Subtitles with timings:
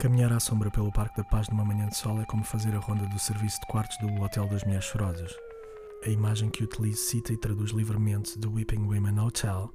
[0.00, 2.78] Caminhar à sombra pelo Parque da Paz numa manhã de sol é como fazer a
[2.78, 5.34] ronda do serviço de quartos do Hotel das Mulheres Chorosas.
[6.06, 9.74] A imagem que utilizo cita e traduz livremente The Weeping Women Hotel,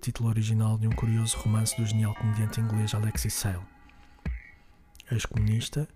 [0.00, 3.66] título original de um curioso romance do genial comediante inglês Alexis Sale.
[5.10, 5.88] Ex-comunista,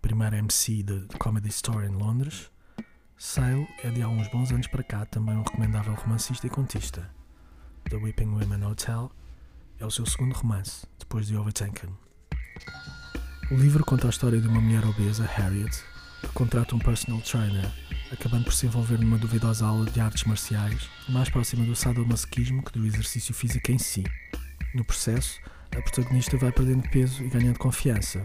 [0.00, 2.50] primeiro MC de Comedy Store em Londres,
[3.18, 7.10] Sale é de há uns bons anos para cá também um recomendável romancista e contista.
[7.90, 9.12] The Weeping Women Hotel
[9.78, 11.90] é o seu segundo romance, depois de Overtaken.
[13.50, 15.82] O livro conta a história de uma mulher obesa, Harriet,
[16.22, 17.70] que contrata um personal trainer,
[18.10, 22.78] acabando por se envolver numa duvidosa aula de artes marciais, mais próxima do sadomasoquismo que
[22.78, 24.04] do exercício físico em si.
[24.74, 25.38] No processo,
[25.76, 28.22] a protagonista vai perdendo peso e ganhando confiança,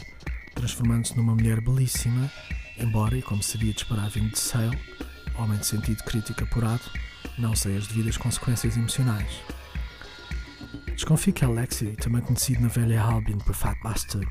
[0.56, 2.32] transformando-se numa mulher belíssima,
[2.78, 4.78] embora, e como seria de esperar vindo de Sale,
[5.36, 6.84] homem de sentido crítico apurado,
[7.38, 9.42] não sei as devidas consequências emocionais.
[10.94, 14.28] Desconfio que Alexei, também conhecido na velha Albion por Fat Bastard,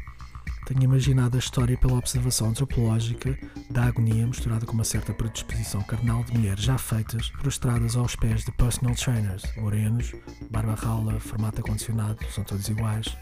[0.66, 3.38] tenho imaginado a história pela observação antropológica
[3.70, 8.44] da agonia misturada com uma certa predisposição carnal de mulheres já feitas, prostradas aos pés
[8.44, 10.12] de personal trainers, morenos,
[10.50, 13.16] barba rala, formato acondicionado, são todos iguais,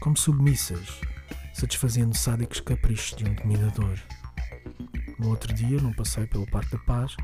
[0.00, 1.00] como submissas,
[1.54, 3.96] satisfazendo sádicos caprichos de um dominador.
[5.20, 7.16] No outro dia, num passeio pelo Parque da Paz,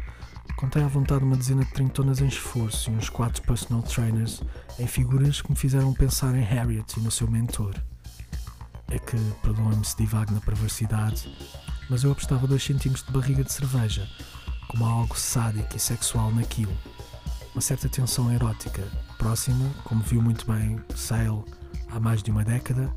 [0.55, 4.41] contei à vontade uma dezena de trintonas em esforço e uns quatro personal trainers
[4.79, 7.75] em figuras que me fizeram pensar em Harriet e no seu mentor
[8.93, 11.27] é que, perdoem-me se divago na perversidade,
[11.89, 14.07] mas eu apostava 2 centímetros de barriga de cerveja,
[14.69, 16.77] como algo sádico e sexual naquilo.
[17.55, 18.83] Uma certa tensão erótica,
[19.17, 21.43] próxima, como viu muito bem Sale
[21.91, 22.95] há mais de uma década,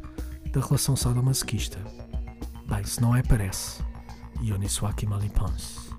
[0.52, 1.80] da relação sadomasoquista.
[2.68, 3.82] Bem, se não é, parece.
[4.42, 5.90] Yoniswaki Malipans.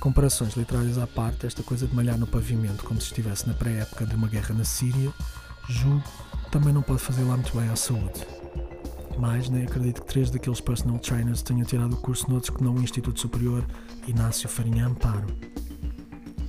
[0.00, 4.06] Comparações literárias à parte, esta coisa de malhar no pavimento como se estivesse na pré-época
[4.06, 5.12] de uma guerra na Síria,
[5.68, 6.04] julgo,
[6.50, 8.45] também não pode fazer lá muito bem à saúde.
[9.18, 12.74] Mais, nem acredito que três daqueles personal trainers tenham tirado o curso noutros que não
[12.74, 13.64] o Instituto Superior
[14.06, 15.26] Inácio Farinha Amparo.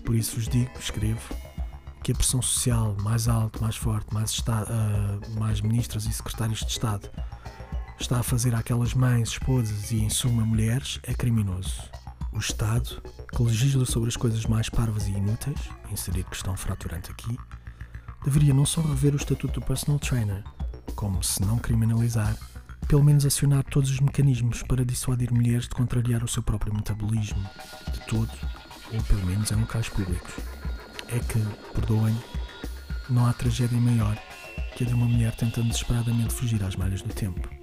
[0.03, 1.33] Por isso vos digo, escrevo,
[2.03, 6.71] que a pressão social mais alta, mais forte, mais, uh, mais ministros e secretários de
[6.71, 7.09] Estado
[7.99, 11.81] está a fazer àquelas mães, esposas e, em suma, mulheres é criminoso.
[12.31, 13.01] O Estado,
[13.35, 15.59] que legisla sobre as coisas mais parvas e inúteis,
[15.91, 17.37] inserir questão fraturante aqui,
[18.23, 20.43] deveria não só rever o estatuto do personal trainer,
[20.95, 22.37] como, se não criminalizar,
[22.87, 27.43] pelo menos acionar todos os mecanismos para dissuadir mulheres de contrariar o seu próprio metabolismo,
[27.91, 28.31] de todo,
[28.93, 30.33] ou pelo menos em locais públicos.
[31.09, 31.39] É que,
[31.73, 32.15] perdoem,
[33.09, 34.17] não há tragédia maior
[34.75, 37.56] que a de uma mulher tentando desesperadamente fugir às malhas do tempo.